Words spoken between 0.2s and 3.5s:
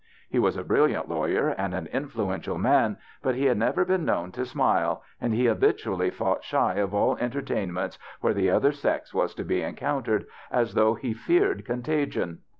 He was a brilliant lawyer and an influential man, but he